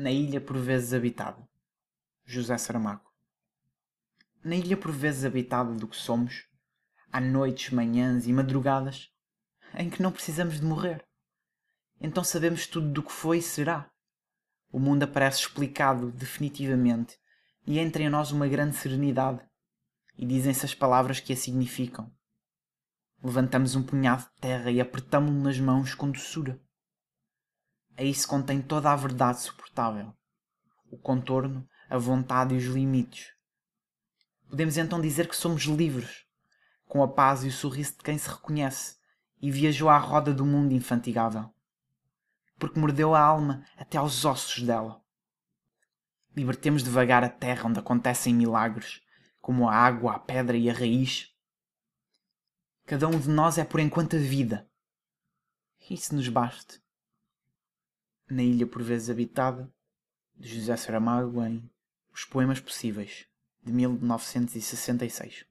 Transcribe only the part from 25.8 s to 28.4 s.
com doçura. Aí se